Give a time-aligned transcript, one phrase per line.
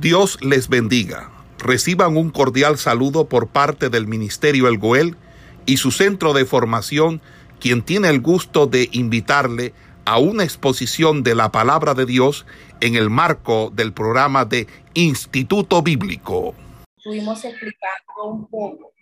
[0.00, 1.30] Dios les bendiga.
[1.58, 5.16] Reciban un cordial saludo por parte del Ministerio El Goel
[5.64, 7.22] y su centro de formación,
[7.60, 9.72] quien tiene el gusto de invitarle
[10.04, 12.44] a una exposición de la palabra de Dios
[12.82, 16.54] en el marco del programa de Instituto Bíblico.
[16.98, 18.92] Estuvimos explicando un poco,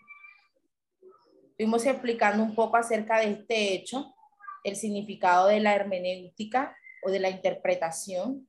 [1.50, 4.14] estuvimos explicando un poco acerca de este hecho,
[4.62, 8.46] el significado de la hermenéutica o de la interpretación,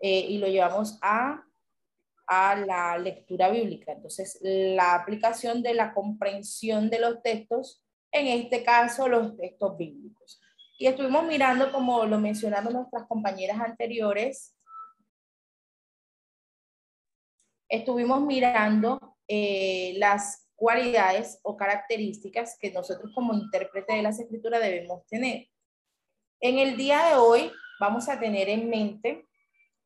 [0.00, 1.45] eh, y lo llevamos a
[2.26, 3.92] a la lectura bíblica.
[3.92, 10.40] Entonces, la aplicación de la comprensión de los textos, en este caso, los textos bíblicos.
[10.78, 14.54] Y estuvimos mirando, como lo mencionaron nuestras compañeras anteriores,
[17.68, 25.06] estuvimos mirando eh, las cualidades o características que nosotros como intérprete de las escrituras debemos
[25.06, 25.48] tener.
[26.40, 29.26] En el día de hoy vamos a tener en mente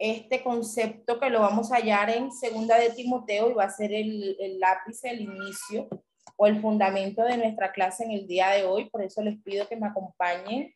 [0.01, 3.93] este concepto que lo vamos a hallar en segunda de Timoteo y va a ser
[3.93, 5.89] el, el lápiz, el inicio
[6.37, 8.89] o el fundamento de nuestra clase en el día de hoy.
[8.89, 10.75] Por eso les pido que me acompañen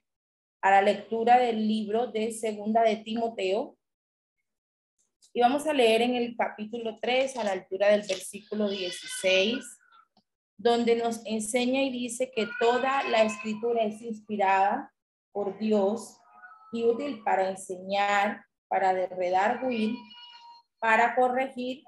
[0.61, 3.79] a la lectura del libro de segunda de Timoteo.
[5.33, 9.65] Y vamos a leer en el capítulo 3 a la altura del versículo 16,
[10.59, 14.93] donde nos enseña y dice que toda la escritura es inspirada
[15.33, 16.19] por Dios
[16.73, 19.97] y útil para enseñar, para redarguir,
[20.79, 21.83] para corregir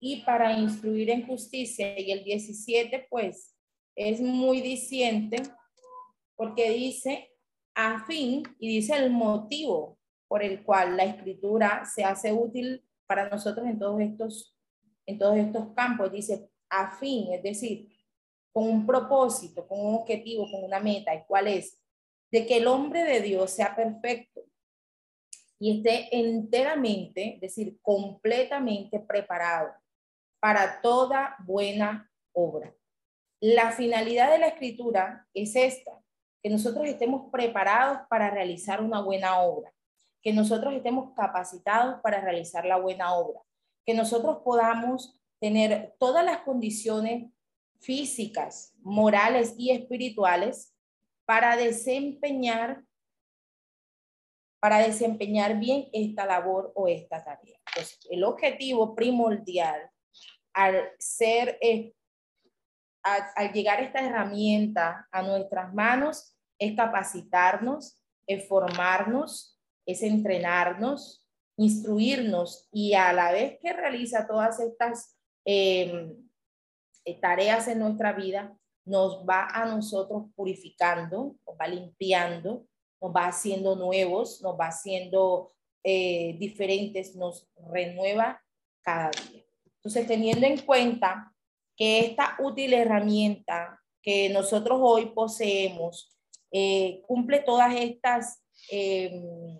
[0.00, 1.98] y para instruir en justicia.
[1.98, 3.54] Y el 17, pues,
[3.96, 5.42] es muy diciente
[6.36, 7.32] porque dice
[7.74, 13.28] a fin y dice el motivo por el cual la escritura se hace útil para
[13.28, 14.56] nosotros en todos estos,
[15.06, 16.12] en todos estos campos.
[16.12, 17.88] Dice a fin, es decir,
[18.52, 21.14] con un propósito, con un objetivo, con una meta.
[21.14, 21.80] ¿Y cuál es?
[22.30, 24.42] De que el hombre de Dios sea perfecto
[25.58, 29.72] y esté enteramente, es decir, completamente preparado
[30.40, 32.74] para toda buena obra.
[33.40, 35.92] La finalidad de la escritura es esta,
[36.42, 39.72] que nosotros estemos preparados para realizar una buena obra,
[40.22, 43.40] que nosotros estemos capacitados para realizar la buena obra,
[43.84, 47.30] que nosotros podamos tener todas las condiciones
[47.80, 50.74] físicas, morales y espirituales
[51.24, 52.84] para desempeñar
[54.60, 57.58] para desempeñar bien esta labor o esta tarea.
[57.66, 59.90] Entonces, el objetivo primordial
[60.52, 61.94] al ser, eh,
[63.02, 71.24] al, llegar esta herramienta a nuestras manos es capacitarnos, es formarnos, es entrenarnos,
[71.56, 76.14] instruirnos y a la vez que realiza todas estas em,
[77.04, 82.66] eh, tareas en nuestra vida, nos va a nosotros purificando, nos va limpiando,
[83.00, 85.52] nos va haciendo nuevos, nos va haciendo
[85.84, 88.42] eh, diferentes, nos renueva
[88.82, 89.44] cada día.
[89.76, 91.32] Entonces, teniendo en cuenta
[91.76, 96.18] que esta útil herramienta que nosotros hoy poseemos
[96.50, 99.58] eh, cumple todas estas em,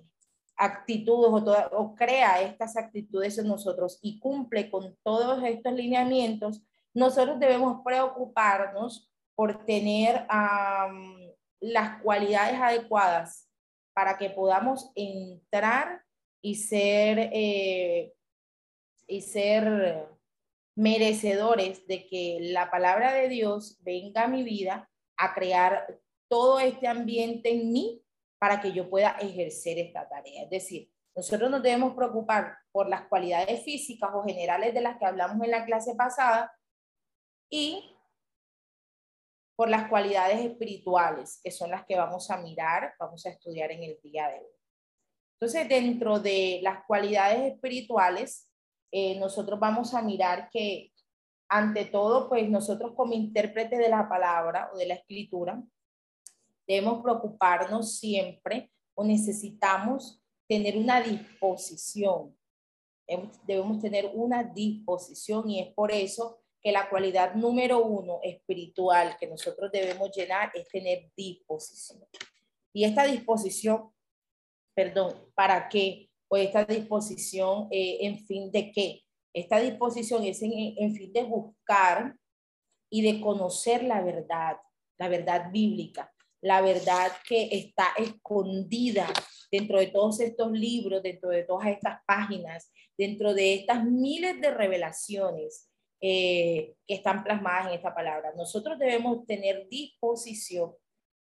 [0.56, 1.31] actitudes
[1.72, 6.62] o, crea estas actitudes en nosotros y cumple con todos estos lineamientos,
[6.94, 10.27] nosotros debemos preocuparnos por tener
[11.61, 13.49] las cualidades adecuadas
[13.95, 16.05] para que podamos entrar
[16.41, 18.15] y ser, eh,
[19.07, 20.09] y ser
[20.77, 25.99] merecedores de que la palabra de Dios venga a mi vida a crear
[26.29, 28.03] todo este ambiente en mí
[28.39, 30.45] para que yo pueda ejercer esta tarea.
[30.45, 35.07] Es decir, nosotros nos debemos preocupar por las cualidades físicas o generales de las que
[35.07, 36.53] hablamos en la clase pasada
[37.51, 37.97] y
[39.59, 43.83] por las cualidades espirituales, que son las que vamos a mirar, vamos a estudiar en
[43.83, 44.57] el día de hoy.
[45.35, 48.49] Entonces, dentro de las cualidades espirituales,
[48.93, 50.93] eh, nosotros vamos a mirar que,
[51.49, 55.61] ante todo, pues nosotros como intérprete de la palabra o de la escritura,
[56.65, 62.39] debemos preocuparnos siempre o necesitamos tener una disposición.
[63.45, 69.26] Debemos tener una disposición y es por eso que la cualidad número uno espiritual que
[69.26, 72.04] nosotros debemos llenar es tener disposición.
[72.74, 73.91] Y esta disposición,
[74.74, 76.10] perdón, ¿para qué?
[76.28, 79.00] Pues esta disposición, eh, en fin de qué?
[79.32, 82.15] Esta disposición es en, en fin de buscar
[82.91, 84.59] y de conocer la verdad,
[84.98, 86.12] la verdad bíblica,
[86.42, 89.06] la verdad que está escondida
[89.50, 94.50] dentro de todos estos libros, dentro de todas estas páginas, dentro de estas miles de
[94.50, 95.67] revelaciones
[96.00, 98.33] eh, que están plasmadas en esta palabra.
[98.36, 100.74] Nosotros debemos tener disposición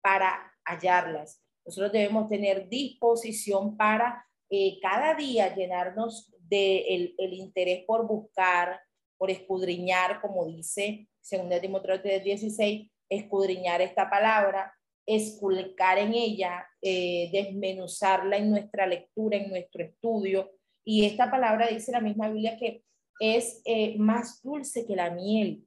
[0.00, 1.42] para hallarlas.
[1.64, 8.80] Nosotros debemos tener disposición para eh, cada día llenarnos del el interés por buscar,
[9.16, 14.74] por escudriñar, como dice 2 Timoteo 16, escudriñar esta palabra,
[15.06, 20.50] esculcar en ella, eh, desmenuzarla en nuestra lectura, en nuestro estudio.
[20.84, 22.84] Y esta palabra dice la misma Biblia que
[23.20, 25.66] es eh, más dulce que la miel.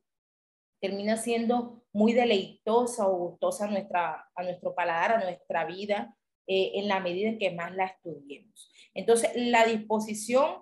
[0.81, 6.15] Termina siendo muy deleitosa o gustosa a, nuestra, a nuestro paladar, a nuestra vida,
[6.47, 8.71] eh, en la medida en que más la estudiemos.
[8.93, 10.61] Entonces, la disposición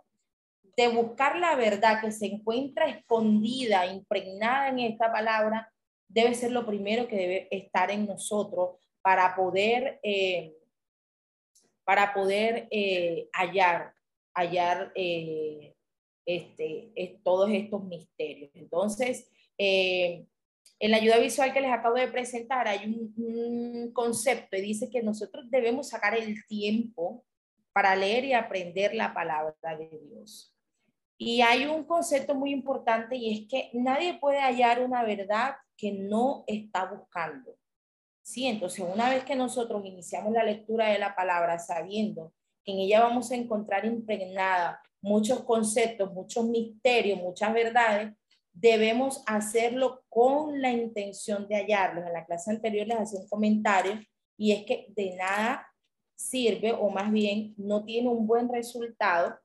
[0.77, 5.71] de buscar la verdad que se encuentra escondida, impregnada en esta palabra,
[6.07, 10.55] debe ser lo primero que debe estar en nosotros para poder, eh,
[11.83, 12.69] para poder
[13.33, 13.93] hallar,
[14.33, 15.72] hallar eh,
[16.25, 18.51] este, todos estos misterios.
[18.55, 24.61] Entonces, en la ayuda visual que les acabo de presentar hay un, un concepto y
[24.61, 27.23] dice que nosotros debemos sacar el tiempo
[27.71, 30.53] para leer y aprender la palabra de Dios.
[31.17, 35.91] Y hay un concepto muy importante y es que nadie puede hallar una verdad que
[35.91, 37.55] no está buscando.
[38.21, 42.33] Sí, entonces una vez que nosotros iniciamos la lectura de la palabra sabiendo
[42.63, 48.13] que en ella vamos a encontrar impregnada muchos conceptos, muchos misterios, muchas verdades,
[48.53, 52.07] debemos hacerlo con la intención de hallarlos.
[52.07, 53.99] En la clase anterior les hacía un comentario
[54.37, 55.67] y es que de nada
[56.15, 59.37] sirve o más bien no tiene un buen resultado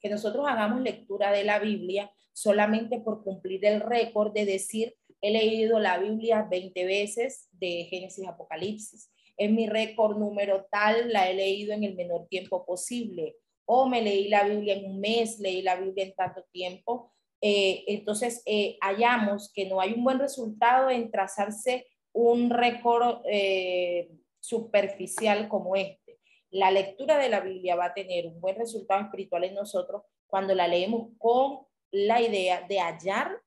[0.00, 5.30] que nosotros hagamos lectura de la Biblia solamente por cumplir el récord de decir, he
[5.30, 9.10] leído la Biblia 20 veces de Génesis Apocalipsis.
[9.36, 13.36] Es mi récord número tal, la he leído en el menor tiempo posible.
[13.66, 17.12] O me leí la Biblia en un mes, leí la Biblia en tanto tiempo.
[17.40, 24.08] Eh, entonces, eh, hallamos que no hay un buen resultado en trazarse un récord eh,
[24.40, 26.06] superficial como este
[26.50, 30.54] la lectura de la Biblia va a tener un buen resultado espiritual en nosotros cuando
[30.54, 33.40] la leemos con la idea de hallar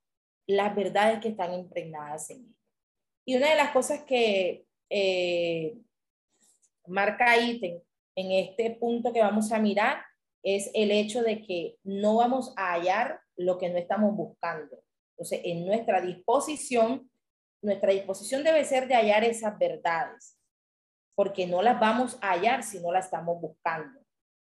[0.46, 2.54] las verdades que están impregnadas en ella.
[3.24, 5.76] Y una de las cosas que eh,
[6.86, 7.80] marca ítem
[8.16, 10.02] en este punto que vamos a mirar
[10.42, 14.82] es el hecho de que no vamos a hallar lo que no estamos buscando.
[15.16, 17.10] Entonces, en nuestra disposición,
[17.62, 20.40] nuestra disposición debe ser de hallar esas verdades
[21.20, 24.00] porque no las vamos a hallar si no las estamos buscando.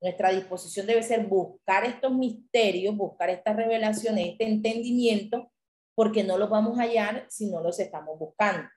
[0.02, 5.50] Nuestra disposición debe ser buscar estos misterios, buscar estas revelaciones, este entendimiento,
[5.94, 8.68] porque no los vamos a hallar si no los estamos buscando.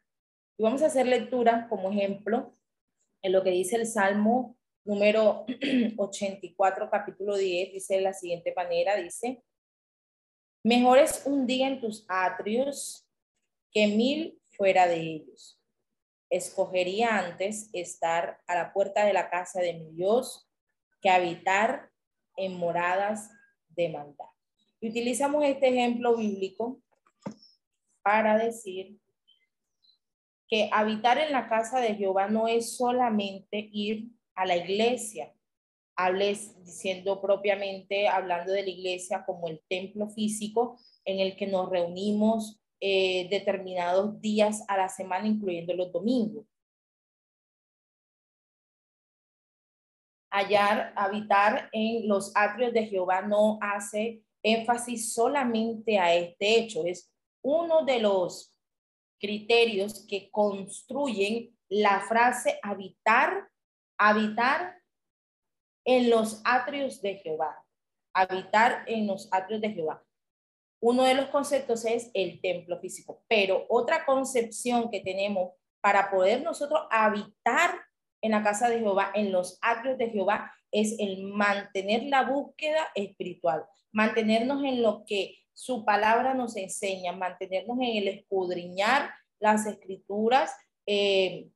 [0.57, 2.53] Y vamos a hacer lectura como ejemplo
[3.21, 5.45] en lo que dice el Salmo número
[5.97, 9.43] 84, capítulo 10, dice de la siguiente manera, dice,
[10.63, 13.07] mejor es un día en tus atrios
[13.71, 15.61] que mil fuera de ellos
[16.31, 20.49] escogería antes estar a la puerta de la casa de mi Dios
[21.01, 21.91] que habitar
[22.37, 23.29] en moradas
[23.69, 24.25] de maldad.
[24.79, 26.81] Y utilizamos este ejemplo bíblico
[28.01, 28.97] para decir
[30.47, 34.09] que habitar en la casa de Jehová no es solamente ir
[34.41, 35.31] a la iglesia,
[35.95, 41.69] hables diciendo propiamente, hablando de la iglesia como el templo físico en el que nos
[41.69, 46.47] reunimos eh, determinados días a la semana, incluyendo los domingos.
[50.31, 57.13] Hallar, habitar en los atrios de Jehová no hace énfasis solamente a este hecho, es
[57.43, 58.55] uno de los
[59.19, 63.50] criterios que construyen la frase habitar,
[64.01, 64.81] habitar
[65.85, 67.63] en los atrios de Jehová,
[68.15, 70.03] habitar en los atrios de Jehová.
[70.81, 76.41] Uno de los conceptos es el templo físico, pero otra concepción que tenemos para poder
[76.41, 77.79] nosotros habitar
[78.21, 82.87] en la casa de Jehová, en los atrios de Jehová, es el mantener la búsqueda
[82.95, 90.55] espiritual, mantenernos en lo que su palabra nos enseña, mantenernos en el escudriñar las escrituras,
[90.87, 91.51] eh,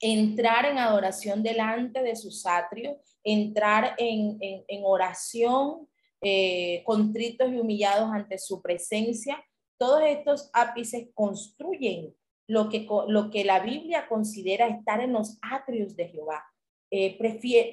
[0.00, 5.88] entrar en adoración delante de sus atrios, entrar en, en oración,
[6.20, 9.44] eh, contritos y humillados ante su presencia.
[9.78, 12.14] Todos estos ápices construyen
[12.48, 16.44] lo que, lo que la Biblia considera estar en los atrios de Jehová.
[16.90, 17.16] Eh,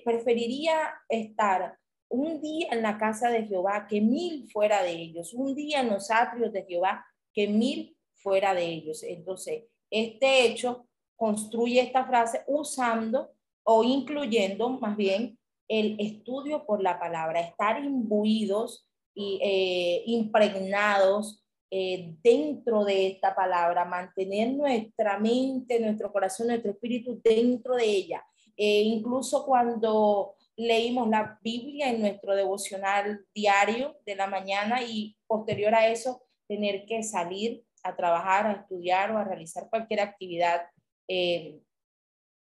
[0.03, 1.77] preferiría estar
[2.09, 5.89] un día en la casa de Jehová que mil fuera de ellos, un día en
[5.89, 9.01] los atrios de Jehová que mil fuera de ellos.
[9.03, 13.31] Entonces, este hecho construye esta frase usando
[13.63, 22.15] o incluyendo más bien el estudio por la palabra, estar imbuidos y eh, impregnados eh,
[22.21, 28.23] dentro de esta palabra, mantener nuestra mente, nuestro corazón, nuestro espíritu dentro de ella.
[28.55, 35.73] Eh, incluso cuando leímos la Biblia en nuestro devocional diario de la mañana y posterior
[35.73, 40.61] a eso tener que salir a trabajar, a estudiar o a realizar cualquier actividad
[41.07, 41.61] eh,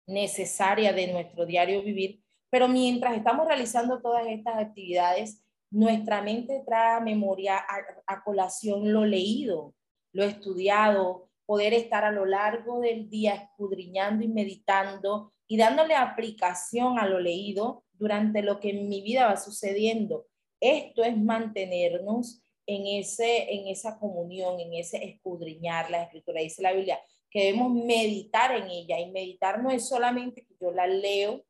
[0.06, 2.22] necesaria de nuestro diario vivir.
[2.50, 7.58] Pero mientras estamos realizando todas estas actividades, nuestra mente trae a memoria,
[8.06, 9.74] a, colación lo leído,
[10.12, 16.98] lo estudiado, poder estar a lo largo del día escudriñando y meditando y dándole aplicación
[16.98, 20.26] a lo leído durante lo que en mi vida va sucediendo.
[20.60, 26.40] Esto es mantenernos en, ese, en esa comunión, en ese escudriñar la escritura.
[26.40, 27.00] Dice la Biblia
[27.34, 29.00] que debemos meditar en ella.
[29.00, 31.44] Y meditar no es solamente que yo la leo,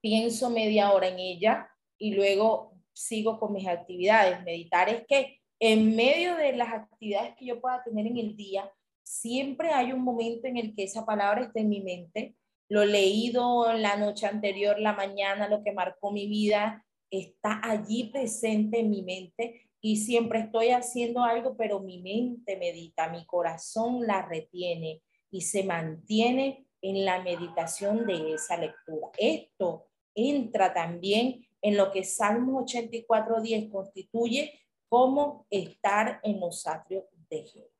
[0.00, 4.42] pienso media hora en ella y luego sigo con mis actividades.
[4.42, 8.68] Meditar es que en medio de las actividades que yo pueda tener en el día,
[9.04, 12.34] siempre hay un momento en el que esa palabra está en mi mente,
[12.68, 18.80] lo leído la noche anterior, la mañana, lo que marcó mi vida, está allí presente
[18.80, 24.22] en mi mente y siempre estoy haciendo algo, pero mi mente medita, mi corazón la
[24.22, 29.08] retiene y se mantiene en la meditación de esa lectura.
[29.16, 37.42] Esto entra también en lo que Salmo 84.10 constituye como estar en los atrios de
[37.44, 37.70] Jehová.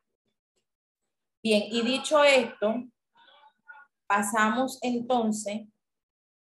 [1.43, 2.75] Bien, y dicho esto,
[4.07, 5.63] pasamos entonces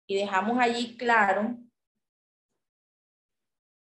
[0.08, 1.58] y dejamos allí claro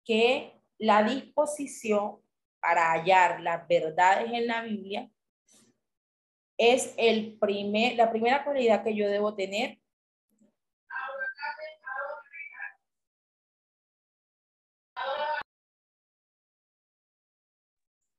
[0.04, 0.51] que
[0.82, 2.20] la disposición
[2.60, 5.08] para hallar las verdades en la Biblia
[6.58, 9.78] es el primer, la primera cualidad que yo debo tener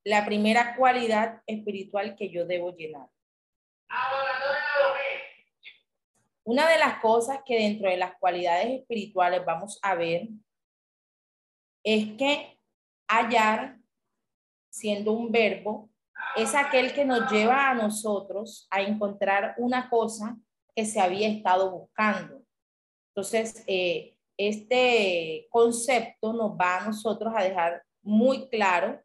[0.05, 3.09] la primera cualidad espiritual que yo debo llenar.
[6.45, 10.29] Una de las cosas que dentro de las cualidades espirituales vamos a ver
[11.83, 12.57] es que
[13.07, 13.79] hallar,
[14.71, 15.89] siendo un verbo,
[16.35, 20.37] es aquel que nos lleva a nosotros a encontrar una cosa
[20.75, 22.41] que se había estado buscando.
[23.09, 28.99] Entonces, eh, este concepto nos va a nosotros a dejar muy claro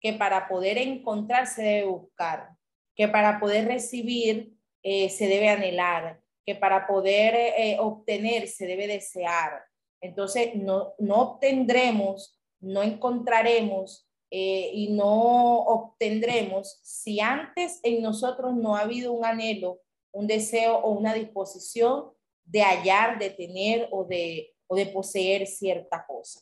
[0.00, 2.50] que para poder encontrar se debe buscar,
[2.94, 8.86] que para poder recibir eh, se debe anhelar, que para poder eh, obtener se debe
[8.86, 9.67] desear.
[10.00, 18.76] Entonces, no, no obtendremos, no encontraremos eh, y no obtendremos si antes en nosotros no
[18.76, 19.80] ha habido un anhelo,
[20.12, 22.12] un deseo o una disposición
[22.44, 26.40] de hallar, de tener o de, o de poseer cierta cosa.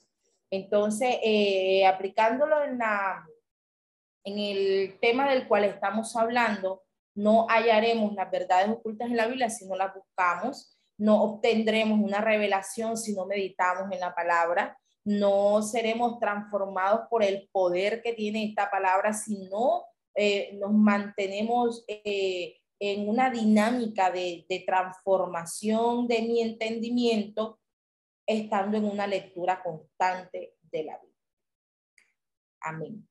[0.50, 1.16] Entonces,
[1.86, 3.26] aplicándolo en la,
[4.24, 6.84] en el tema del cual estamos hablando,
[7.14, 12.20] no hallaremos las verdades ocultas en la Biblia si no las buscamos, no obtendremos una
[12.20, 18.44] revelación si no meditamos en la palabra, no seremos transformados por el poder que tiene
[18.44, 19.84] esta palabra si no
[20.14, 27.60] eh, nos mantenemos eh, en una dinámica de, de transformación de mi entendimiento,
[28.26, 31.16] estando en una lectura constante de la Biblia.
[32.60, 33.08] Amén.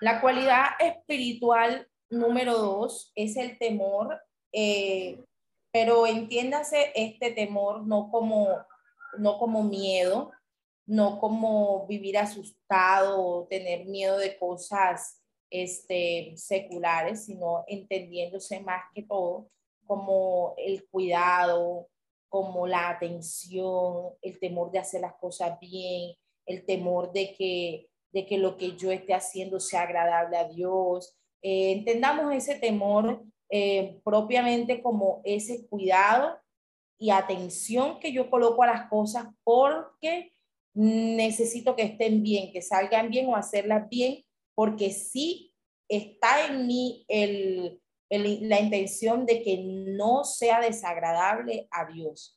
[0.00, 4.20] La cualidad espiritual número dos es el temor,
[4.52, 5.22] eh,
[5.74, 8.46] pero entiéndase este temor no como,
[9.18, 10.30] no como miedo,
[10.86, 19.02] no como vivir asustado o tener miedo de cosas este, seculares, sino entendiéndose más que
[19.02, 19.50] todo
[19.84, 21.88] como el cuidado,
[22.28, 26.14] como la atención, el temor de hacer las cosas bien,
[26.46, 31.18] el temor de que de que lo que yo esté haciendo sea agradable a Dios.
[31.42, 33.24] Eh, entendamos ese temor
[33.56, 36.40] eh, propiamente como ese cuidado
[36.98, 40.32] y atención que yo coloco a las cosas porque
[40.72, 44.24] necesito que estén bien, que salgan bien o hacerlas bien,
[44.56, 45.54] porque sí
[45.88, 47.80] está en mí el,
[48.10, 52.36] la intención de que no sea desagradable a Dios.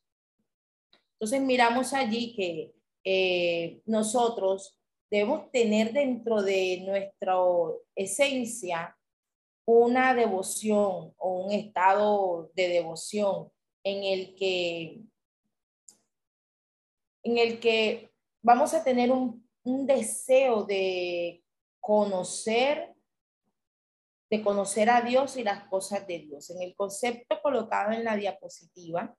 [1.14, 7.38] Entonces miramos allí que eh, nosotros debemos tener dentro de nuestra
[7.96, 8.97] esencia
[9.68, 13.52] una devoción o un estado de devoción
[13.84, 15.02] en el que
[17.24, 18.10] en el que
[18.42, 19.46] vamos a tener un,
[19.86, 21.44] deseo de
[21.82, 22.96] conocer
[24.30, 26.50] de conocer a Dios y las cosas de Dios.
[26.50, 29.16] En el concepto colocado en la diapositiva,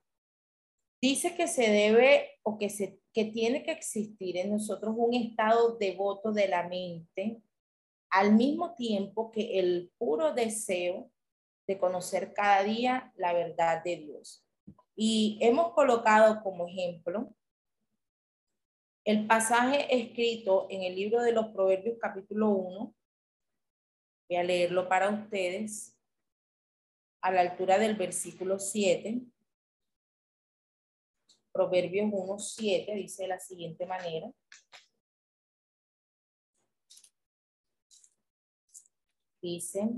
[1.00, 5.76] dice que se debe o que, se, que tiene que existir en nosotros un estado
[5.76, 7.42] devoto de la mente,
[8.10, 11.10] al mismo tiempo que el puro deseo
[11.66, 14.44] de conocer cada día la verdad de Dios.
[14.96, 17.34] Y hemos colocado como ejemplo
[19.04, 22.94] el pasaje escrito en el libro de los Proverbios capítulo 1.
[24.28, 25.96] Voy a leerlo para ustedes
[27.22, 29.22] a la altura del versículo 7.
[31.52, 34.30] Proverbios 1, 7 dice de la siguiente manera.
[39.40, 39.88] Dice,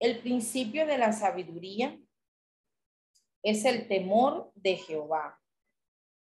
[0.00, 1.98] el principio de la sabiduría
[3.42, 5.40] es el temor de Jehová.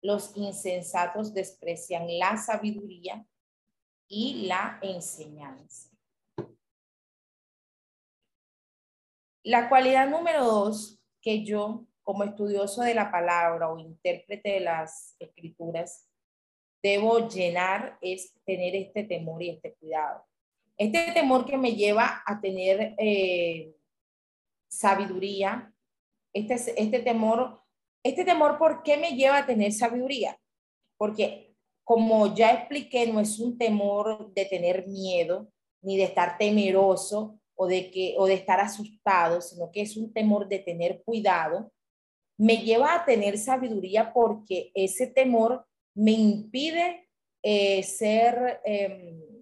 [0.02, 3.26] Los insensatos desprecian la sabiduría
[4.08, 5.90] y la enseñanza.
[9.42, 15.16] La cualidad número dos que yo, como estudioso de la palabra o intérprete de las
[15.18, 16.08] escrituras,
[16.82, 20.26] debo llenar es tener este temor y este cuidado.
[20.76, 23.74] Este temor que me lleva a tener eh,
[24.68, 25.72] sabiduría,
[26.32, 27.62] este, este temor,
[28.02, 30.38] este temor, ¿por qué me lleva a tener sabiduría?
[30.96, 31.54] Porque
[31.84, 35.48] como ya expliqué, no es un temor de tener miedo,
[35.82, 40.12] ni de estar temeroso o de, que, o de estar asustado, sino que es un
[40.12, 41.70] temor de tener cuidado,
[42.36, 45.64] me lleva a tener sabiduría porque ese temor
[45.94, 47.08] me impide
[47.42, 49.33] eh, ser em,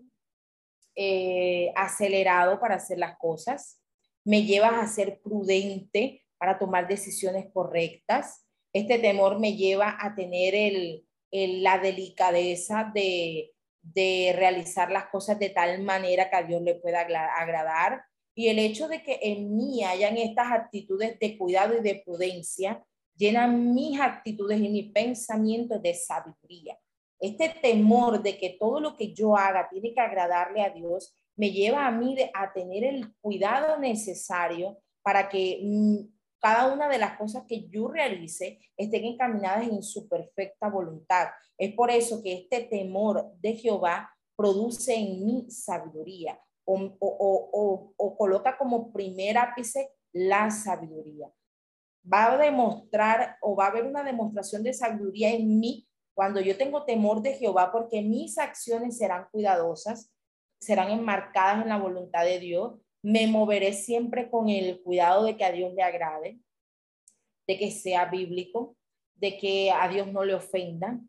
[0.95, 3.81] eh, acelerado para hacer las cosas,
[4.25, 8.47] me lleva a ser prudente para tomar decisiones correctas.
[8.73, 15.51] Este temor me lleva a tener el, la delicadeza de, de realizar las cosas de
[15.51, 18.05] tal manera que a Dios le pueda agradar.
[18.35, 22.83] Y el hecho de que en mí hayan estas actitudes de cuidado y de prudencia,
[23.17, 26.79] llenan mis actitudes y mis pensamientos de sabiduría.
[27.23, 31.53] Este temor de que todo lo que yo haga tiene que agradarle a Dios me
[31.53, 35.99] lleva a mí a tener el cuidado necesario para que mm,
[36.41, 41.29] cada una de las cosas que yo realice estén encaminadas en su perfecta voluntad.
[41.57, 48.17] Es por eso que este temor de Jehová produce en mí sabiduría o, o, o
[48.17, 51.33] coloca como primer ápice la sabiduría.
[52.13, 56.57] Va a demostrar o va a haber una demostración de sabiduría en mí cuando yo
[56.57, 60.13] tengo temor de Jehová, porque mis acciones serán cuidadosas,
[60.59, 65.45] serán enmarcadas en la voluntad de Dios, me moveré siempre con el cuidado de que
[65.45, 66.39] a Dios le agrade,
[67.47, 68.77] de que sea bíblico,
[69.17, 71.01] de que a Dios no le ofenda,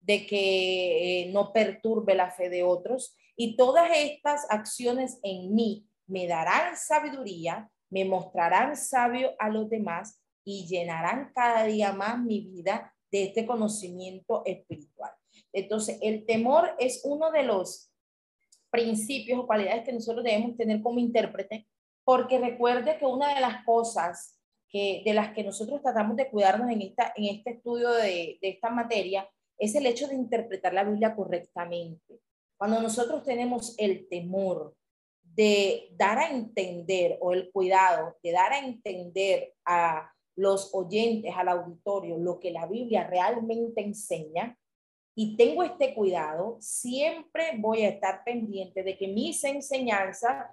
[0.00, 3.16] de que eh, no perturbe la fe de otros.
[3.36, 10.22] Y todas estas acciones en mí me darán sabiduría, me mostrarán sabio a los demás
[10.44, 15.12] y llenarán cada día más mi vida de este conocimiento espiritual.
[15.52, 17.92] Entonces, el temor es uno de los
[18.70, 21.68] principios o cualidades que nosotros debemos tener como intérprete,
[22.04, 26.70] porque recuerde que una de las cosas que, de las que nosotros tratamos de cuidarnos
[26.70, 30.84] en, esta, en este estudio de, de esta materia es el hecho de interpretar la
[30.84, 32.18] Biblia correctamente.
[32.56, 34.74] Cuando nosotros tenemos el temor
[35.22, 41.48] de dar a entender o el cuidado de dar a entender a los oyentes, al
[41.48, 44.58] auditorio, lo que la Biblia realmente enseña.
[45.14, 50.46] Y tengo este cuidado, siempre voy a estar pendiente de que mis enseñanzas,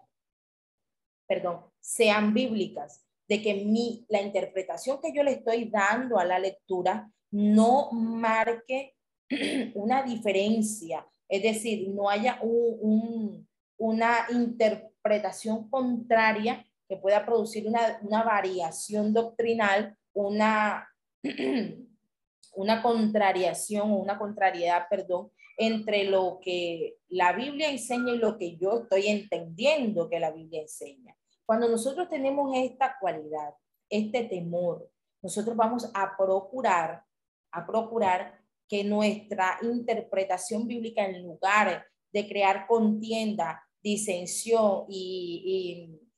[1.27, 6.39] perdón, sean bíblicas, de que mi, la interpretación que yo le estoy dando a la
[6.39, 8.95] lectura no marque
[9.75, 18.23] una diferencia, es decir, no haya un, una interpretación contraria que pueda producir una, una
[18.23, 20.89] variación doctrinal, una,
[22.55, 28.57] una contrariación o una contrariedad, perdón, entre lo que la Biblia enseña y lo que
[28.57, 31.15] yo estoy entendiendo que la Biblia enseña.
[31.45, 33.53] Cuando nosotros tenemos esta cualidad,
[33.87, 34.89] este temor,
[35.21, 37.03] nosotros vamos a procurar,
[37.51, 46.08] a procurar que nuestra interpretación bíblica en lugar de crear contienda, disensión y y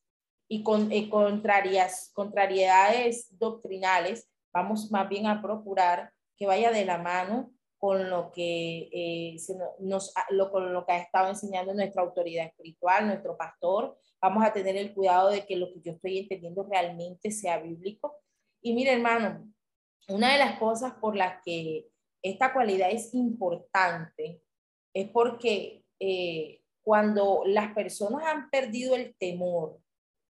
[0.64, 7.52] con eh, contrarias, contrariedades doctrinales, vamos más bien a procurar que vaya de la mano
[7.78, 9.38] con lo que, eh,
[9.80, 13.98] nos, lo, con lo que ha estado enseñando nuestra autoridad espiritual, nuestro pastor.
[14.22, 18.20] Vamos a tener el cuidado de que lo que yo estoy entendiendo realmente sea bíblico.
[18.62, 19.52] Y mire, hermano,
[20.10, 21.88] una de las cosas por las que
[22.22, 24.44] esta cualidad es importante
[24.94, 29.81] es porque eh, cuando las personas han perdido el temor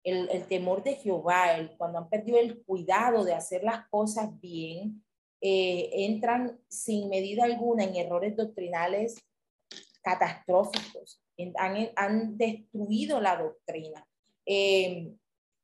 [0.08, 5.04] el, temor de Jehová, el, cuando han perdido el cuidado de hacer las cosas bien,
[5.42, 9.24] eh, entran sin medida alguna en errores doctrinales
[10.02, 11.22] catastróficos,
[11.58, 14.08] han, han destruido la doctrina.
[14.46, 15.14] Eh,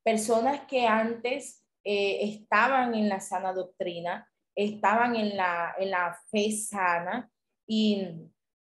[0.04, 6.52] personas que antes eh, estaban en la sana doctrina, estaban en la, en la fe
[6.52, 7.32] sana
[7.66, 8.06] y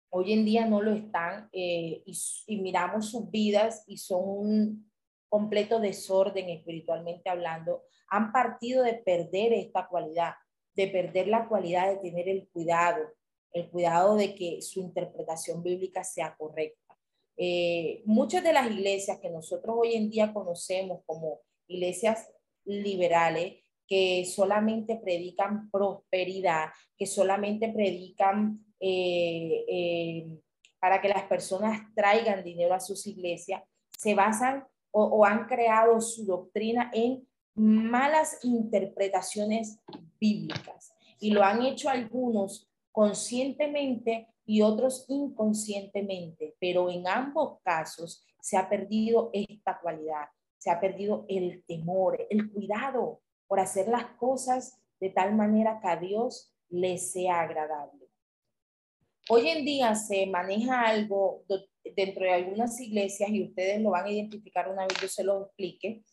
[0.10, 2.14] hoy en día no lo están eh, y,
[2.48, 4.91] y, miramos sus vidas y son un
[5.32, 10.34] completo desorden espiritualmente hablando, han partido de perder esta cualidad,
[10.76, 13.02] de perder la cualidad de tener el cuidado,
[13.54, 16.98] el cuidado de que su interpretación bíblica sea correcta.
[17.38, 22.30] Eh, muchas de las iglesias que nosotros hoy en día conocemos como iglesias
[22.66, 30.28] liberales, que solamente predican prosperidad, que solamente predican eh, eh,
[30.78, 33.64] para que las personas traigan dinero a sus iglesias,
[33.98, 39.80] se basan o, han creado su doctrina en malas interpretaciones
[40.20, 40.94] bíblicas.
[41.20, 48.68] Y lo han hecho algunos conscientemente y otros inconscientemente, pero en ambos casos se ha
[48.68, 50.26] perdido esta cualidad,
[50.58, 55.88] se ha perdido el temor, el cuidado por hacer las cosas de tal manera que
[55.88, 58.08] a Dios le sea agradable.
[59.30, 61.44] Hoy en día se maneja algo
[61.96, 65.46] dentro de algunas iglesias y ustedes lo van a identificar una vez yo se lo
[65.46, 66.04] explique,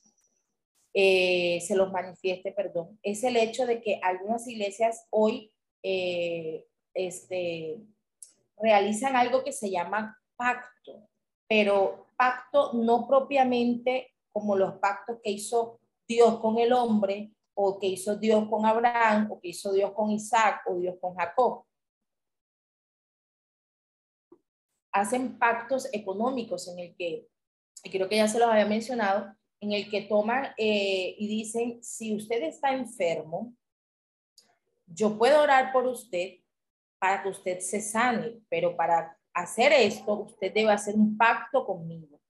[0.95, 7.79] eh, se los manifieste, perdón, es el hecho de que algunas iglesias hoy eh, este,
[8.57, 11.09] realizan algo que se llama pacto,
[11.49, 17.88] pero pacto no propiamente como los pactos que hizo Dios con el hombre o que
[17.88, 21.64] hizo Dios con Abraham o que hizo Dios con Isaac o Dios con Jacob.
[24.92, 27.29] Hacen pactos económicos en el que,
[27.85, 31.83] y creo que ya se los había mencionado, en el que toman eh, y dicen,
[31.83, 33.55] si usted está enfermo,
[34.87, 36.38] yo puedo orar por usted
[36.98, 42.20] para que usted se sane, pero para hacer esto, usted debe hacer un pacto conmigo.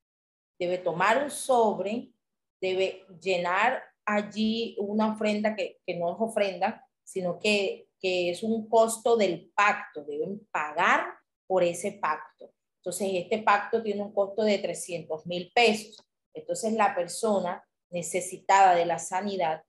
[0.59, 2.13] Debe tomar un sobre,
[2.61, 9.17] debe llenar allí una ofrenda que, no es ofrenda, sino que, que es un costo
[9.17, 10.05] del pacto.
[10.05, 11.19] Deben pagar
[11.49, 12.53] por ese pacto.
[12.77, 16.01] Entonces, este pacto tiene un costo de 300 mil pesos.
[16.33, 19.63] Entonces, la persona necesitada de la sanidad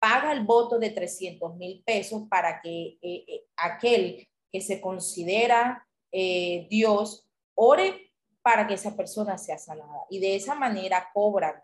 [0.00, 5.86] paga el voto de 300 mil pesos para que eh, eh, aquel que se considera
[6.10, 8.10] eh, Dios ore
[8.42, 10.04] para que esa persona sea sanada.
[10.10, 11.54] Y de esa manera cobran,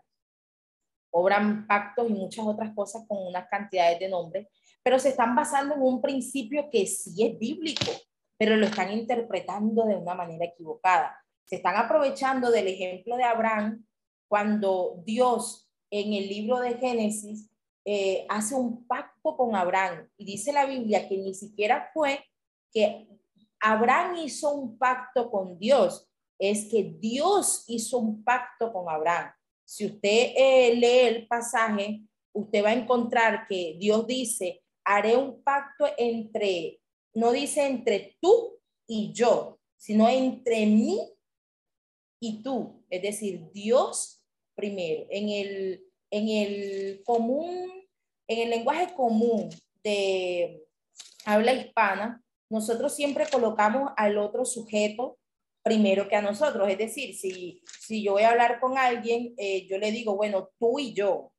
[1.11, 4.47] cobran pactos y muchas otras cosas con unas cantidades de nombres,
[4.81, 7.91] pero se están basando en un principio que sí es bíblico,
[8.39, 11.21] pero lo están interpretando de una manera equivocada.
[11.43, 13.85] Se están aprovechando del ejemplo de Abraham
[14.29, 17.51] cuando Dios en el libro de Génesis
[17.83, 22.23] eh, hace un pacto con Abraham y dice la Biblia que ni siquiera fue
[22.71, 23.07] que
[23.59, 29.33] Abraham hizo un pacto con Dios, es que Dios hizo un pacto con Abraham.
[29.65, 35.43] Si usted eh, lee el pasaje, usted va a encontrar que Dios dice, haré un
[35.43, 36.79] pacto entre,
[37.13, 40.99] no dice entre tú y yo, sino entre mí
[42.19, 42.83] y tú.
[42.89, 47.79] Es decir, Dios primero, en el, en el común
[48.29, 49.49] en el lenguaje común
[49.83, 50.63] de
[51.25, 55.17] habla hispana, nosotros siempre colocamos al otro sujeto
[55.63, 56.69] primero que a nosotros.
[56.69, 60.49] Es decir, si, si yo voy a hablar con alguien, eh, yo le digo, bueno,
[60.59, 61.33] tú y yo,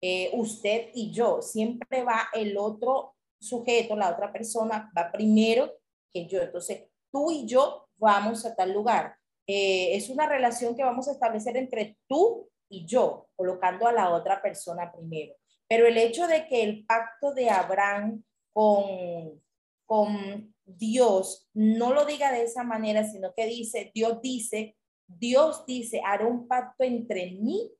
[0.00, 5.72] eh, usted y yo, siempre va el otro sujeto, la otra persona, va primero
[6.12, 6.40] que yo.
[6.42, 9.16] Entonces, tú y yo vamos a tal lugar.
[9.46, 14.10] Eh, es una relación que vamos a establecer entre tú y yo, colocando a la
[14.10, 15.34] otra persona primero.
[15.68, 18.22] Pero el hecho de que el pacto de Abraham
[18.52, 19.42] con,
[19.86, 26.02] con Dios no lo diga de esa manera, sino que dice, Dios dice, Dios dice,
[26.04, 27.72] haré un pacto entre mí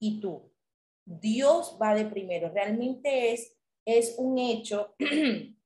[0.00, 0.52] y tú.
[1.04, 2.50] Dios va de primero.
[2.50, 3.57] Realmente es,
[3.96, 5.56] es un hecho en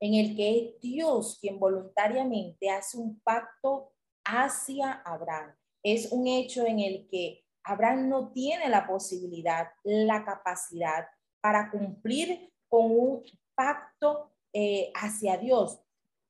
[0.00, 3.92] el que es Dios quien voluntariamente hace un pacto
[4.24, 5.54] hacia Abraham.
[5.82, 11.06] Es un hecho en el que Abraham no tiene la posibilidad, la capacidad
[11.42, 13.22] para cumplir con un
[13.54, 15.78] pacto eh, hacia Dios.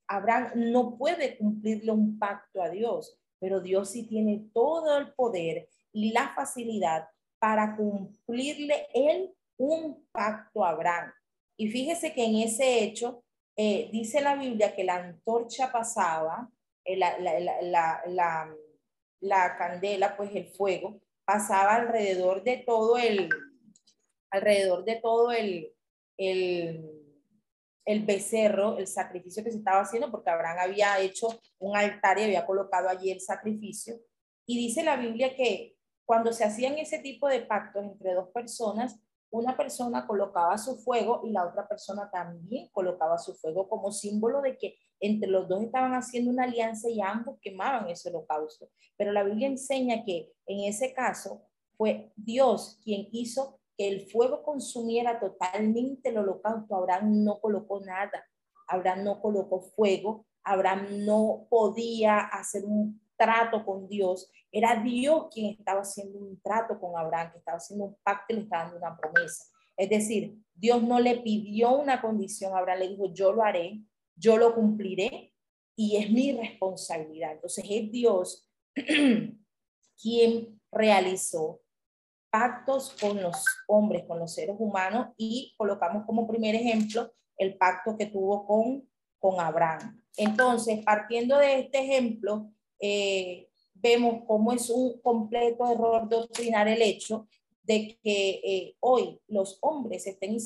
[0.09, 5.69] Abraham no puede cumplirle un pacto a Dios, pero Dios sí tiene todo el poder
[5.93, 7.09] y la facilidad
[7.39, 9.33] para cumplirle él
[9.63, 11.13] un pacto a Abraham.
[11.57, 13.23] Y fíjese que en ese hecho
[13.57, 16.51] eh, dice la Biblia que la antorcha pasaba,
[16.85, 18.57] eh, la, la,
[19.21, 23.29] la, candela, pues el fuego, pasaba alrededor de todo el,
[24.31, 25.73] alrededor de todo el,
[26.17, 26.85] el,
[27.85, 31.29] el becerro, el sacrificio que se estaba haciendo, porque Abraham había hecho
[31.61, 33.95] un altar y había colocado allí el sacrificio.
[34.45, 38.99] Y dice la Biblia que cuando se hacían ese tipo de pactos entre dos personas,
[39.33, 44.43] una persona colocaba su fuego y la otra persona también colocaba su fuego como símbolo
[44.43, 48.69] de que entre los dos estaban haciendo una alianza y ambos quemaban ese holocausto.
[48.97, 51.43] Pero la Biblia enseña que en ese caso
[51.79, 56.77] fue Dios quien hizo que el fuego consumiera totalmente el holocausto.
[56.77, 58.25] Abraham no colocó nada,
[58.69, 65.55] Abraham no colocó fuego, Abraham no podía hacer un trato con Dios, era Dios quien
[65.55, 68.79] estaba haciendo un trato con Abraham, que estaba haciendo un pacto y le estaba dando
[68.79, 69.45] una promesa.
[69.77, 73.81] Es decir, Dios no le pidió una condición Abraham, le dijo, yo lo haré,
[74.17, 75.33] yo lo cumpliré
[75.77, 77.33] y es mi responsabilidad.
[77.33, 78.51] Entonces es Dios
[80.03, 81.61] quien realizó
[82.29, 87.97] pactos con los hombres, con los seres humanos y colocamos como primer ejemplo el pacto
[87.97, 88.89] que tuvo con,
[89.21, 90.03] con Abraham.
[90.17, 92.51] Entonces, partiendo de este ejemplo,
[92.83, 97.29] eh, vemos cómo es un completo error doctrinar el hecho
[97.63, 100.37] de que eh, hoy los hombres estén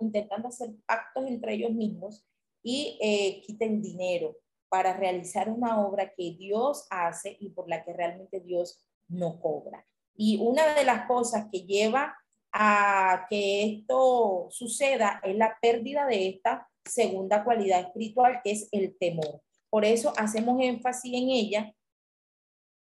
[0.00, 2.22] intentando hacer pactos entre ellos mismos
[2.62, 4.36] y eh, quiten dinero
[4.68, 9.86] para realizar una obra que Dios hace y por la que realmente Dios no cobra.
[10.14, 12.14] Y una de las cosas que lleva
[12.52, 18.96] a que esto suceda es la pérdida de esta segunda cualidad espiritual, que es el
[18.98, 19.40] temor.
[19.70, 21.75] Por eso hacemos énfasis en ella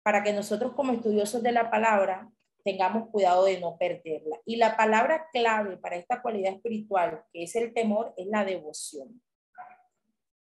[0.04, 2.30] para que nosotros como estudiosos de la palabra
[2.63, 4.39] tengamos cuidado de no perderla.
[4.46, 9.22] Y la palabra clave para esta cualidad espiritual, que es el temor, es la devoción.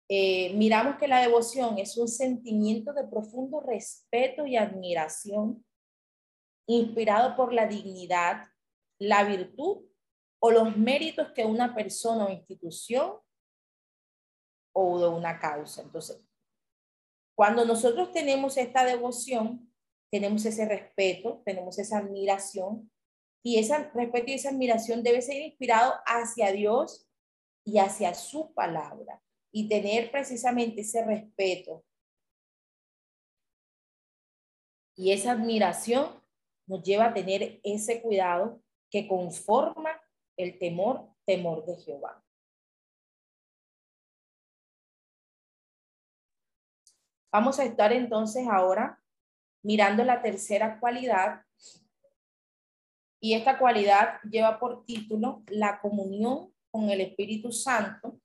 [0.09, 5.65] Eh, miramos que la devoción es un sentimiento de profundo respeto y admiración,
[6.67, 8.45] inspirado por la dignidad,
[8.99, 9.85] la virtud
[10.41, 13.15] o los méritos que una persona o institución
[14.73, 15.83] o de una causa.
[15.83, 16.21] Entonces,
[17.37, 19.73] cuando nosotros tenemos esta devoción,
[20.11, 22.91] tenemos ese respeto, tenemos esa admiración,
[23.43, 27.07] y ese respeto y esa admiración debe ser inspirado hacia Dios
[27.65, 31.85] y hacia su palabra, y tener precisamente ese respeto
[34.97, 36.23] y esa admiración
[36.67, 40.01] nos lleva a tener ese cuidado que conforma
[40.37, 42.24] el temor, temor de Jehová.
[47.35, 49.03] Vamos a estar entonces ahora
[49.65, 51.43] mirando la tercera cualidad.
[53.21, 58.21] Y esta cualidad lleva por título la comunión con el Espíritu Santo.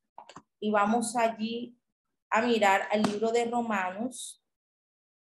[0.60, 1.76] Y vamos allí
[2.30, 4.46] a mirar al libro de Romanos,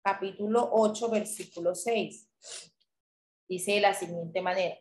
[0.04, 2.30] capítulo 8, versículo 6.
[3.48, 4.76] Dice de la siguiente manera.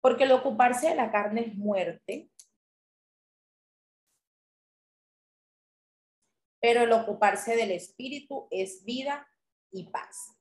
[0.00, 2.31] Porque el ocuparse de la carne es muerte,
[6.62, 9.26] pero el ocuparse del espíritu es vida
[9.72, 10.38] y paz.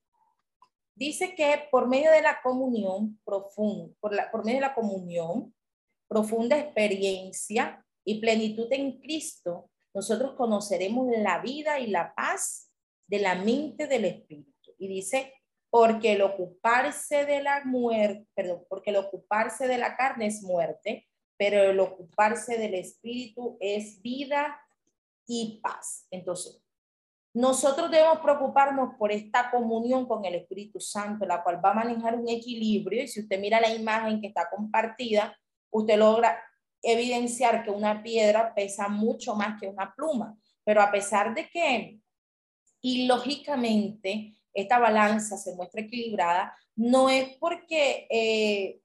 [0.96, 5.56] Dice que por medio de la comunión profunda, por, por medio de la comunión,
[6.08, 12.72] profunda experiencia y plenitud en Cristo, nosotros conoceremos la vida y la paz
[13.08, 14.76] de la mente del espíritu.
[14.78, 15.34] Y dice,
[15.72, 21.08] porque el ocuparse de la muerte, perdón, porque el ocuparse de la carne es muerte,
[21.38, 24.61] pero el ocuparse del espíritu es vida
[25.34, 26.08] y paz.
[26.12, 26.62] Entonces,
[27.34, 32.15] nosotros debemos preocuparnos por esta comunión con el Espíritu Santo, la cual va a manejar
[32.20, 33.04] un equilibrio.
[33.04, 35.34] Y si usted mira la imagen que está compartida,
[35.72, 36.38] usted logra
[36.82, 40.38] evidenciar que una piedra pesa mucho más que una pluma.
[40.65, 42.00] Pero a pesar de que,
[42.82, 48.81] y lógicamente, esta balanza se muestra equilibrada, no es porque eh,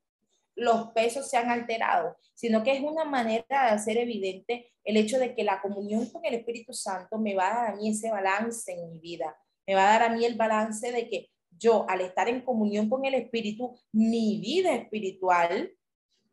[0.57, 5.19] los pesos se han alterado, sino que es una manera de hacer evidente el hecho
[5.19, 8.11] de que la comunión con el Espíritu Santo me va a dar a mí ese
[8.11, 11.87] balance en mi vida, me va a dar a mí el balance de que yo
[11.89, 15.73] al estar en comunión con el Espíritu, mi vida espiritual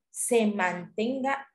[0.09, 1.47] se mantenga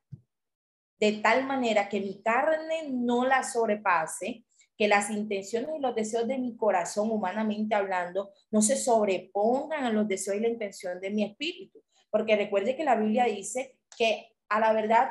[0.99, 4.45] de tal manera que mi carne no la sobrepase,
[4.77, 9.91] que las intenciones y los deseos de mi corazón, humanamente hablando, no se sobrepongan a
[9.91, 11.81] los deseos y la intención de mi espíritu.
[12.09, 15.09] Porque recuerde que la Biblia dice que a la verdad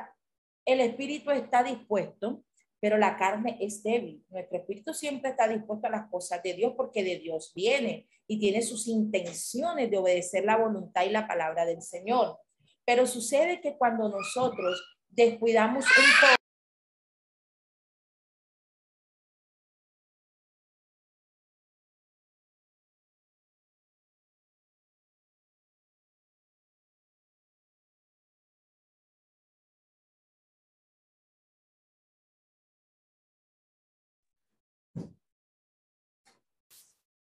[0.65, 2.45] el espíritu está dispuesto,
[2.81, 4.25] pero la carne es débil.
[4.29, 8.39] Nuestro espíritu siempre está dispuesto a las cosas de Dios porque de Dios viene y
[8.39, 12.39] tiene sus intenciones de obedecer la voluntad y la palabra del Señor.
[12.85, 16.38] Pero sucede que cuando nosotros descuidamos un poco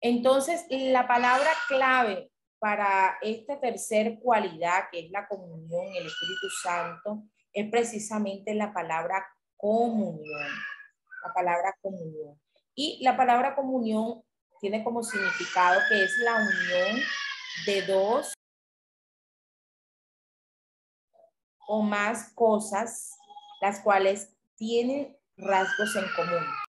[0.02, 7.24] Entonces, la palabra clave para esta tercer cualidad, que es la comunión, el Espíritu Santo,
[7.54, 10.50] es precisamente la palabra comunión.
[11.24, 12.40] La palabra comunión.
[12.76, 14.24] Y la palabra comunión
[14.60, 17.02] tiene como significado que es la unión
[17.66, 18.34] de dos
[21.68, 23.18] o más cosas,
[23.62, 26.65] las cuales tienen rasgos en común.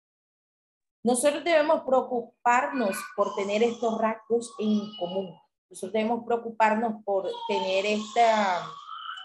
[1.03, 5.35] Nosotros debemos preocuparnos por tener estos rasgos en común.
[5.69, 8.67] Nosotros debemos preocuparnos por tener esta,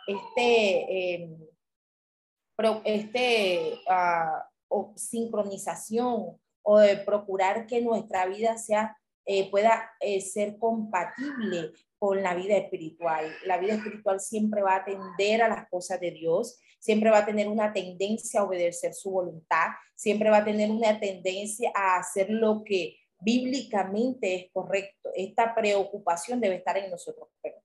[0.07, 1.39] este, em,
[2.85, 4.49] este ah,
[4.95, 12.35] sincronización o de procurar que nuestra vida sea, eh, pueda eh, ser compatible con la
[12.35, 13.25] vida espiritual.
[13.45, 17.27] La vida espiritual siempre va a atender a las cosas de Dios, siempre va a
[17.27, 22.31] tener una tendencia a obedecer su voluntad, siempre va a tener una tendencia a hacer
[22.31, 25.11] lo que bíblicamente es correcto.
[25.15, 27.57] Esta preocupación debe estar en nosotros, pero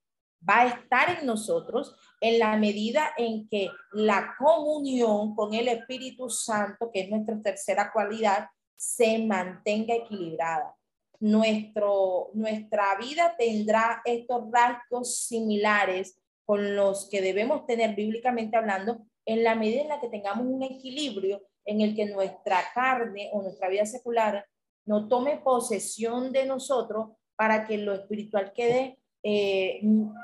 [0.48, 6.30] va a estar en nosotros en la medida en que la comunión con el Espíritu
[6.30, 10.76] Santo, que es nuestra tercera cualidad, se mantenga equilibrada.
[11.22, 19.44] Nuestro, nuestra vida tendrá estos rasgos similares con los que debemos tener bíblicamente hablando en
[19.44, 23.70] la medida en la que tengamos un equilibrio en el que nuestra carne o nuestra
[23.70, 24.46] vida secular
[24.86, 29.80] no tome posesión de nosotros para que lo espiritual quede eh,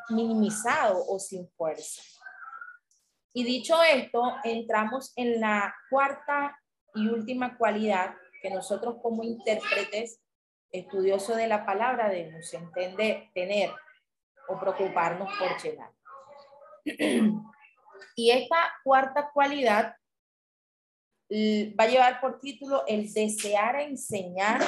[0.10, 2.02] minimizado o sin fuerza.
[3.34, 6.60] Y dicho esto, entramos en la cuarta
[6.96, 10.20] y última cualidad que nosotros como intérpretes,
[10.72, 13.72] estudiosos de la palabra, debemos entender, tener
[14.48, 15.92] o preocuparnos por llenar.
[18.16, 19.96] Y esta cuarta cualidad
[21.30, 24.62] va a llevar por título el desear enseñar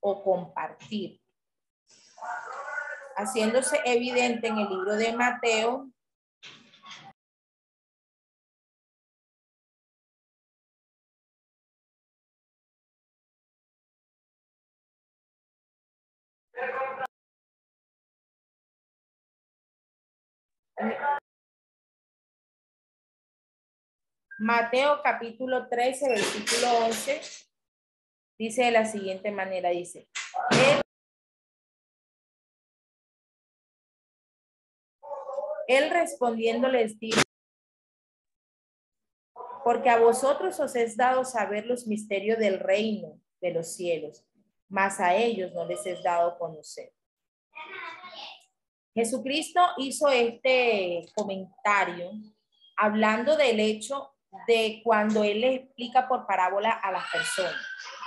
[0.00, 1.20] o compartir,
[3.16, 5.90] haciéndose evidente en el libro de Mateo.
[24.38, 27.20] Mateo capítulo 13, versículo 11,
[28.38, 30.08] dice de la siguiente manera, dice,
[35.66, 37.20] él, respondiendo les dijo,
[39.64, 44.24] porque a vosotros os es dado saber los misterios del reino de los cielos,
[44.68, 46.95] mas a ellos no les es dado conocer.
[48.96, 52.12] Jesucristo hizo este comentario
[52.78, 54.14] hablando del hecho
[54.46, 57.60] de cuando él le explica por parábola a las personas.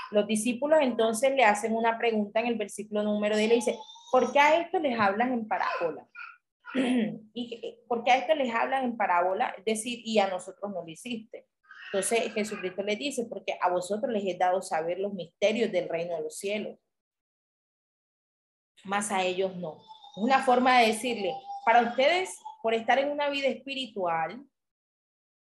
[0.10, 3.78] Los discípulos entonces le hacen una pregunta en el versículo número 10 le dice,
[4.12, 6.08] ¿por qué a esto les hablan en parábola?
[7.36, 9.54] ¿Y por qué a esto les hablan en parábola?
[9.60, 11.46] Es decir, y a nosotros no lo hiciste.
[11.94, 16.16] Entonces Jesucristo le dice, porque a vosotros les he dado saber los misterios del reino
[16.16, 16.80] de los cielos,
[18.86, 19.78] más a ellos no.
[20.16, 21.34] Una forma de decirle,
[21.66, 24.44] para ustedes, por estar en una vida espiritual,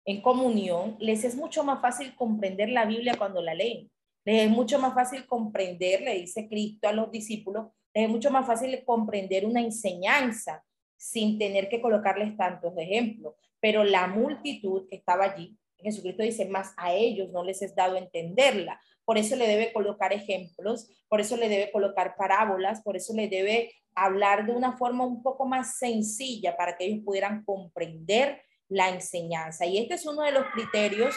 [0.04, 3.90] en comunión, les es mucho más fácil comprender la Biblia cuando la leen.
[4.24, 8.30] Les es mucho más fácil comprender, le dice Cristo a los discípulos, les es mucho
[8.30, 10.64] más fácil comprender una enseñanza
[10.96, 13.34] sin tener que colocarles tantos ejemplos.
[13.60, 17.96] Pero la multitud que estaba allí, Jesucristo dice, más a ellos no les es dado
[17.96, 18.80] entenderla.
[19.04, 23.28] Por eso le debe colocar ejemplos, por eso le debe colocar parábolas, por eso le
[23.28, 28.88] debe hablar de una forma un poco más sencilla para que ellos pudieran comprender la
[28.88, 29.66] enseñanza.
[29.66, 31.14] Y este es uno de los criterios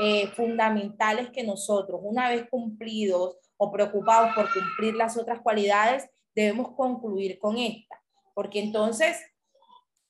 [0.00, 6.74] eh, fundamentales que nosotros, una vez cumplidos o preocupados por cumplir las otras cualidades, debemos
[6.74, 8.02] concluir con esta.
[8.34, 9.18] Porque entonces,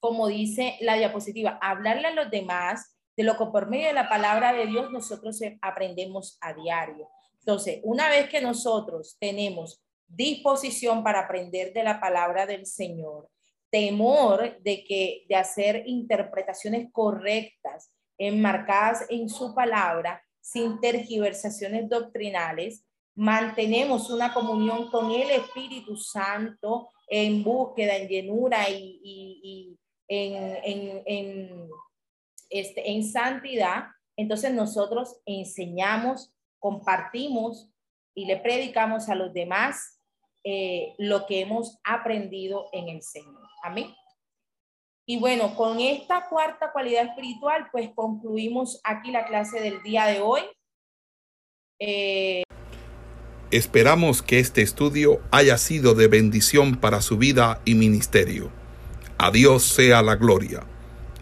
[0.00, 4.08] como dice la diapositiva, hablarle a los demás de lo que por medio de la
[4.08, 7.08] palabra de Dios nosotros aprendemos a diario.
[7.38, 13.28] Entonces, una vez que nosotros tenemos disposición para aprender de la palabra del Señor,
[13.70, 22.84] temor de que de hacer interpretaciones correctas, enmarcadas en su palabra, sin tergiversaciones doctrinales,
[23.14, 29.76] mantenemos una comunión con el Espíritu Santo en búsqueda, en llenura y,
[30.08, 31.68] en, en,
[32.50, 33.86] este, en santidad,
[34.16, 37.70] entonces nosotros enseñamos, compartimos
[38.14, 40.00] y le predicamos a los demás
[40.44, 43.42] eh, lo que hemos aprendido en el Señor.
[43.62, 43.94] Amén.
[45.08, 50.20] Y bueno, con esta cuarta cualidad espiritual, pues concluimos aquí la clase del día de
[50.20, 50.42] hoy.
[51.78, 52.42] Eh,
[53.52, 58.50] Esperamos que este estudio haya sido de bendición para su vida y ministerio.
[59.18, 60.66] A Dios sea la gloria.